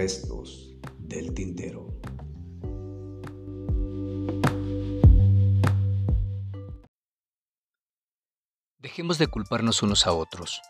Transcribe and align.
restos 0.00 0.70
del 0.98 1.34
tintero. 1.34 1.94
Dejemos 8.78 9.18
de 9.18 9.26
culparnos 9.26 9.82
unos 9.82 10.06
a 10.06 10.14
otros. 10.14 10.62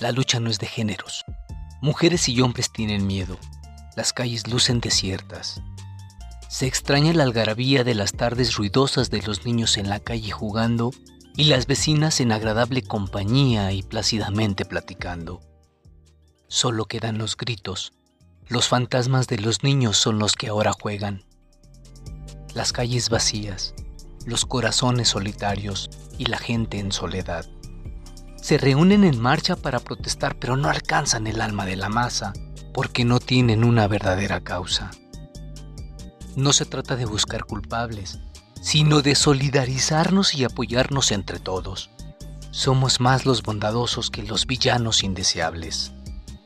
La 0.00 0.10
lucha 0.10 0.40
no 0.40 0.50
es 0.50 0.58
de 0.58 0.66
géneros. 0.66 1.24
Mujeres 1.80 2.28
y 2.28 2.40
hombres 2.40 2.72
tienen 2.72 3.06
miedo. 3.06 3.38
Las 3.96 4.12
calles 4.12 4.48
lucen 4.48 4.80
desiertas. 4.80 5.62
Se 6.48 6.66
extraña 6.66 7.12
la 7.12 7.22
algarabía 7.22 7.84
de 7.84 7.94
las 7.94 8.14
tardes 8.14 8.56
ruidosas 8.56 9.10
de 9.10 9.22
los 9.22 9.44
niños 9.44 9.76
en 9.76 9.88
la 9.88 10.00
calle 10.00 10.32
jugando 10.32 10.90
y 11.36 11.44
las 11.44 11.68
vecinas 11.68 12.20
en 12.20 12.32
agradable 12.32 12.82
compañía 12.82 13.70
y 13.70 13.84
plácidamente 13.84 14.64
platicando. 14.64 15.38
Solo 16.48 16.86
quedan 16.86 17.16
los 17.16 17.36
gritos. 17.36 17.92
Los 18.48 18.68
fantasmas 18.68 19.28
de 19.28 19.38
los 19.38 19.62
niños 19.62 19.96
son 19.96 20.18
los 20.18 20.34
que 20.34 20.48
ahora 20.48 20.72
juegan. 20.72 21.24
Las 22.54 22.72
calles 22.72 23.08
vacías, 23.08 23.74
los 24.26 24.44
corazones 24.44 25.08
solitarios 25.08 25.90
y 26.18 26.26
la 26.26 26.38
gente 26.38 26.78
en 26.78 26.92
soledad. 26.92 27.46
Se 28.36 28.58
reúnen 28.58 29.04
en 29.04 29.20
marcha 29.20 29.56
para 29.56 29.78
protestar 29.78 30.36
pero 30.38 30.56
no 30.56 30.68
alcanzan 30.68 31.26
el 31.26 31.40
alma 31.40 31.64
de 31.64 31.76
la 31.76 31.88
masa 31.88 32.32
porque 32.74 33.04
no 33.04 33.20
tienen 33.20 33.64
una 33.64 33.86
verdadera 33.86 34.40
causa. 34.40 34.90
No 36.36 36.52
se 36.52 36.64
trata 36.64 36.96
de 36.96 37.04
buscar 37.04 37.44
culpables, 37.44 38.18
sino 38.60 39.02
de 39.02 39.14
solidarizarnos 39.14 40.34
y 40.34 40.44
apoyarnos 40.44 41.12
entre 41.12 41.38
todos. 41.38 41.90
Somos 42.50 43.00
más 43.00 43.24
los 43.24 43.42
bondadosos 43.42 44.10
que 44.10 44.22
los 44.22 44.46
villanos 44.46 45.04
indeseables. 45.04 45.92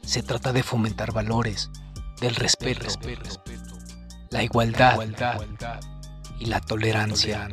Se 0.03 0.23
trata 0.23 0.53
de 0.53 0.63
fomentar 0.63 1.13
valores, 1.13 1.71
del 2.21 2.35
respeto, 2.35 2.87
la 4.31 4.43
igualdad 4.43 4.99
y 6.39 6.47
la 6.47 6.61
tolerancia. 6.61 7.49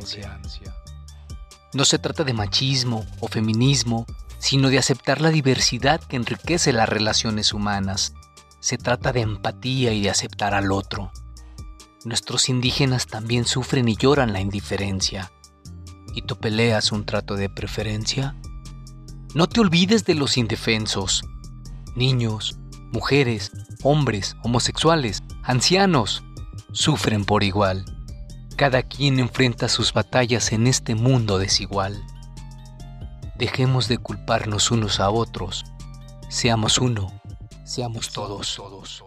No 1.72 1.84
se 1.84 1.98
trata 1.98 2.24
de 2.24 2.32
machismo 2.32 3.04
o 3.20 3.28
feminismo, 3.28 4.06
sino 4.38 4.68
de 4.68 4.78
aceptar 4.78 5.20
la 5.20 5.30
diversidad 5.30 6.00
que 6.00 6.16
enriquece 6.16 6.72
las 6.72 6.88
relaciones 6.88 7.52
humanas. 7.52 8.14
Se 8.60 8.78
trata 8.78 9.12
de 9.12 9.22
empatía 9.22 9.92
y 9.92 10.02
de 10.02 10.10
aceptar 10.10 10.54
al 10.54 10.70
otro. 10.72 11.10
Nuestros 12.04 12.48
indígenas 12.48 13.06
también 13.06 13.46
sufren 13.46 13.88
y 13.88 13.96
lloran 13.96 14.32
la 14.32 14.40
indiferencia. 14.40 15.32
¿Y 16.14 16.22
tú 16.22 16.36
peleas 16.36 16.92
un 16.92 17.06
trato 17.06 17.34
de 17.34 17.48
preferencia? 17.48 18.36
No 19.34 19.48
te 19.48 19.60
olvides 19.60 20.04
de 20.04 20.14
los 20.14 20.36
indefensos. 20.36 21.24
Niños, 21.96 22.58
mujeres, 22.92 23.50
hombres, 23.84 24.36
homosexuales, 24.42 25.22
ancianos, 25.44 26.24
sufren 26.72 27.24
por 27.24 27.44
igual. 27.44 27.84
Cada 28.56 28.82
quien 28.82 29.20
enfrenta 29.20 29.68
sus 29.68 29.92
batallas 29.92 30.52
en 30.52 30.66
este 30.66 30.94
mundo 30.94 31.38
desigual. 31.38 32.02
Dejemos 33.36 33.86
de 33.88 33.98
culparnos 33.98 34.70
unos 34.70 34.98
a 34.98 35.10
otros. 35.10 35.64
Seamos 36.28 36.78
uno. 36.78 37.12
Seamos 37.64 38.10
todos. 38.10 38.56
todos. 38.56 39.04